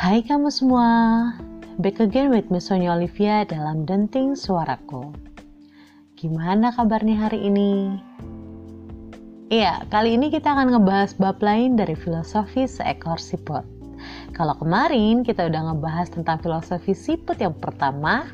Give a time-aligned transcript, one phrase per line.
[0.00, 0.88] Hai kamu semua,
[1.76, 5.12] back again with Miss Sonia Olivia dalam Denting Suaraku.
[6.16, 8.00] Gimana kabarnya hari ini?
[9.52, 13.60] Iya, kali ini kita akan ngebahas bab lain dari filosofi seekor siput.
[14.32, 18.24] Kalau kemarin kita udah ngebahas tentang filosofi siput yang pertama,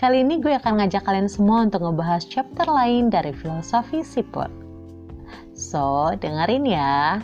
[0.00, 4.48] kali ini gue akan ngajak kalian semua untuk ngebahas chapter lain dari filosofi siput.
[5.52, 7.20] So, dengerin ya.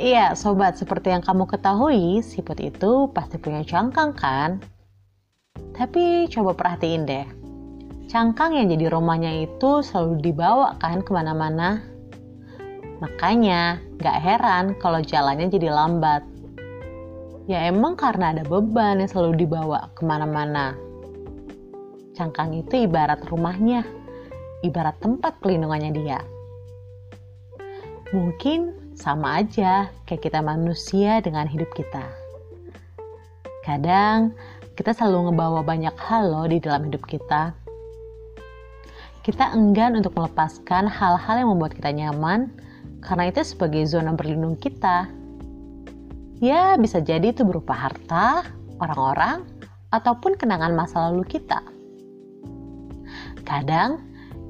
[0.00, 4.56] Iya, sobat, seperti yang kamu ketahui, siput itu pasti punya cangkang kan?
[5.76, 7.28] Tapi coba perhatiin deh,
[8.08, 11.84] cangkang yang jadi rumahnya itu selalu dibawa kan ke mana-mana.
[13.04, 16.24] Makanya, gak heran kalau jalannya jadi lambat.
[17.44, 20.72] Ya emang karena ada beban yang selalu dibawa ke mana-mana.
[22.16, 23.84] Cangkang itu ibarat rumahnya,
[24.64, 26.20] ibarat tempat pelindungannya dia.
[28.12, 32.04] Mungkin sama aja kayak kita manusia dengan hidup kita.
[33.62, 34.34] Kadang
[34.74, 37.54] kita selalu ngebawa banyak hal loh di dalam hidup kita.
[39.22, 42.50] Kita enggan untuk melepaskan hal-hal yang membuat kita nyaman
[42.98, 45.06] karena itu sebagai zona berlindung kita.
[46.42, 48.42] Ya, bisa jadi itu berupa harta,
[48.82, 49.46] orang-orang,
[49.94, 51.62] ataupun kenangan masa lalu kita.
[53.46, 54.02] Kadang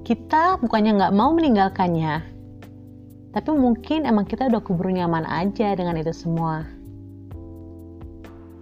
[0.09, 2.32] kita bukannya nggak mau meninggalkannya,
[3.33, 6.69] tapi mungkin emang kita udah keburu nyaman aja dengan itu semua.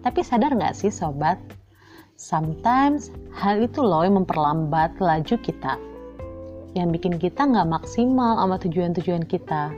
[0.01, 1.37] Tapi sadar nggak sih sobat?
[2.15, 5.75] Sometimes hal itu loh yang memperlambat laju kita.
[6.79, 9.75] Yang bikin kita nggak maksimal sama tujuan-tujuan kita.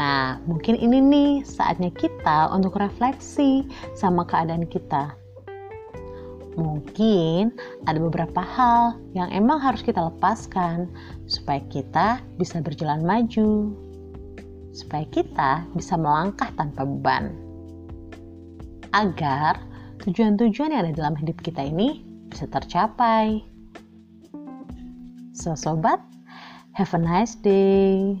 [0.00, 5.19] Nah, mungkin ini nih saatnya kita untuk refleksi sama keadaan kita
[6.58, 7.54] mungkin
[7.86, 10.90] ada beberapa hal yang emang harus kita lepaskan
[11.30, 13.74] supaya kita bisa berjalan maju,
[14.74, 17.34] supaya kita bisa melangkah tanpa beban,
[18.94, 19.58] agar
[20.02, 23.42] tujuan-tujuan yang ada dalam hidup kita ini bisa tercapai.
[25.34, 26.02] So, sobat,
[26.74, 28.18] have a nice day.